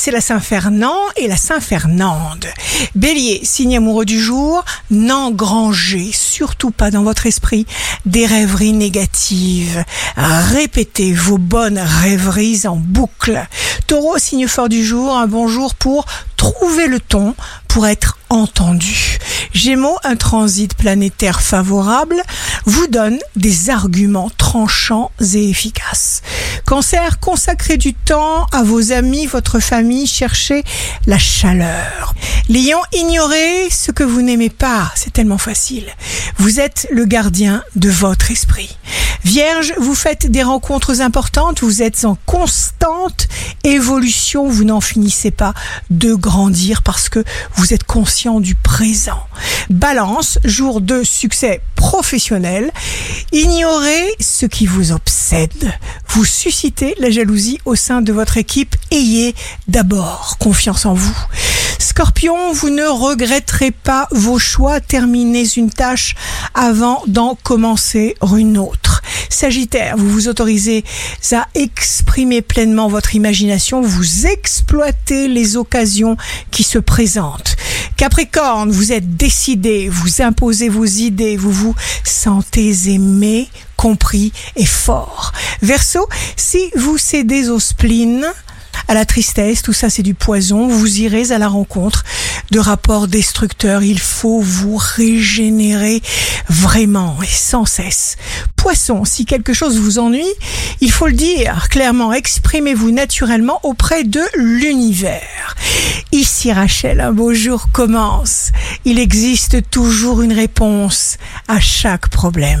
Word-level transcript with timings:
c'est 0.00 0.10
la 0.10 0.22
Saint-Fernand 0.22 0.96
et 1.16 1.28
la 1.28 1.36
Saint-Fernande. 1.36 2.46
Bélier, 2.94 3.42
signe 3.44 3.76
amoureux 3.76 4.06
du 4.06 4.18
jour, 4.18 4.64
n'engrangez 4.90 6.08
surtout 6.10 6.70
pas 6.70 6.90
dans 6.90 7.02
votre 7.02 7.26
esprit 7.26 7.66
des 8.06 8.24
rêveries 8.24 8.72
négatives. 8.72 9.84
Répétez 10.16 11.12
vos 11.12 11.36
bonnes 11.36 11.78
rêveries 11.78 12.66
en 12.66 12.76
boucle. 12.76 13.46
Taureau, 13.88 14.16
signe 14.16 14.48
fort 14.48 14.70
du 14.70 14.82
jour, 14.82 15.14
un 15.18 15.26
bon 15.26 15.48
jour 15.48 15.74
pour 15.74 16.06
trouver 16.38 16.86
le 16.86 16.98
ton 16.98 17.34
pour 17.68 17.86
être 17.86 18.16
entendu. 18.30 19.18
Gémeaux, 19.52 19.98
un 20.04 20.16
transit 20.16 20.74
planétaire 20.74 21.42
favorable 21.42 22.22
vous 22.64 22.86
donne 22.86 23.18
des 23.36 23.68
arguments 23.68 24.30
tranchants 24.38 25.10
et 25.34 25.50
efficaces. 25.50 26.22
Cancer, 26.70 27.18
consacrez 27.18 27.78
du 27.78 27.94
temps 27.94 28.46
à 28.52 28.62
vos 28.62 28.92
amis, 28.92 29.26
votre 29.26 29.58
famille, 29.58 30.06
cherchez 30.06 30.62
la 31.04 31.18
chaleur. 31.18 32.14
Lion, 32.48 32.78
ignorez 32.92 33.68
ce 33.70 33.90
que 33.90 34.04
vous 34.04 34.22
n'aimez 34.22 34.50
pas, 34.50 34.92
c'est 34.94 35.12
tellement 35.12 35.36
facile. 35.36 35.86
Vous 36.36 36.60
êtes 36.60 36.86
le 36.92 37.06
gardien 37.06 37.64
de 37.74 37.90
votre 37.90 38.30
esprit. 38.30 38.78
Vierge, 39.24 39.74
vous 39.78 39.96
faites 39.96 40.30
des 40.30 40.44
rencontres 40.44 41.00
importantes, 41.00 41.60
vous 41.60 41.82
êtes 41.82 42.04
en 42.04 42.16
constante 42.24 43.26
évolution, 43.64 44.48
vous 44.48 44.64
n'en 44.64 44.80
finissez 44.80 45.32
pas 45.32 45.54
de 45.90 46.14
grandir 46.14 46.82
parce 46.82 47.08
que 47.08 47.24
vous 47.56 47.74
êtes 47.74 47.84
conscient 47.84 48.38
du 48.38 48.54
présent. 48.54 49.26
Balance, 49.68 50.38
jour 50.44 50.80
de 50.80 51.02
succès 51.02 51.62
professionnel, 51.74 52.70
ignorez 53.32 54.14
ce 54.20 54.46
qui 54.46 54.66
vous 54.66 54.92
obsède. 54.92 55.72
Vous 56.08 56.24
suscitez 56.24 56.94
la 56.98 57.10
jalousie 57.10 57.58
au 57.64 57.74
sein 57.74 58.02
de 58.02 58.12
votre 58.12 58.36
équipe, 58.36 58.76
ayez 58.90 59.34
d'abord 59.68 60.36
confiance 60.38 60.86
en 60.86 60.94
vous. 60.94 61.16
Scorpion, 61.78 62.52
vous 62.52 62.70
ne 62.70 62.84
regretterez 62.84 63.70
pas 63.70 64.08
vos 64.10 64.38
choix, 64.38 64.80
terminez 64.80 65.44
une 65.56 65.70
tâche 65.70 66.14
avant 66.54 67.02
d'en 67.06 67.36
commencer 67.42 68.16
une 68.36 68.58
autre. 68.58 69.02
Sagittaire, 69.28 69.96
vous 69.96 70.08
vous 70.08 70.28
autorisez 70.28 70.84
à 71.32 71.46
exprimer 71.54 72.42
pleinement 72.42 72.88
votre 72.88 73.14
imagination, 73.14 73.80
vous 73.80 74.26
exploitez 74.26 75.28
les 75.28 75.56
occasions 75.56 76.16
qui 76.50 76.64
se 76.64 76.78
présentent. 76.78 77.56
Capricorne, 78.00 78.70
vous 78.70 78.92
êtes 78.92 79.18
décidé, 79.18 79.90
vous 79.90 80.22
imposez 80.22 80.70
vos 80.70 80.86
idées, 80.86 81.36
vous 81.36 81.52
vous 81.52 81.74
sentez 82.02 82.72
aimé, 82.86 83.46
compris 83.76 84.32
et 84.56 84.64
fort. 84.64 85.32
Verseau, 85.60 86.08
si 86.34 86.70
vous 86.76 86.96
cédez 86.96 87.50
au 87.50 87.60
spleen, 87.60 88.24
à 88.88 88.94
la 88.94 89.04
tristesse, 89.04 89.60
tout 89.60 89.74
ça 89.74 89.90
c'est 89.90 90.02
du 90.02 90.14
poison, 90.14 90.66
vous 90.66 91.00
irez 91.00 91.30
à 91.30 91.36
la 91.36 91.48
rencontre 91.48 92.04
de 92.50 92.58
rapports 92.58 93.08
destructeurs. 93.08 93.82
Il 93.82 93.98
faut 93.98 94.40
vous 94.40 94.76
régénérer 94.76 96.02
vraiment 96.48 97.16
et 97.22 97.26
sans 97.26 97.64
cesse. 97.64 98.16
Poisson, 98.56 99.04
si 99.04 99.24
quelque 99.24 99.52
chose 99.52 99.78
vous 99.78 99.98
ennuie, 99.98 100.34
il 100.80 100.90
faut 100.90 101.06
le 101.06 101.12
dire 101.12 101.68
clairement, 101.70 102.12
exprimez-vous 102.12 102.90
naturellement 102.90 103.60
auprès 103.62 104.04
de 104.04 104.22
l'univers. 104.36 105.56
Ici 106.12 106.52
Rachel, 106.52 107.00
un 107.00 107.12
beau 107.12 107.32
jour 107.32 107.68
commence. 107.72 108.50
Il 108.84 108.98
existe 108.98 109.70
toujours 109.70 110.22
une 110.22 110.32
réponse 110.32 111.16
à 111.48 111.60
chaque 111.60 112.08
problème. 112.08 112.58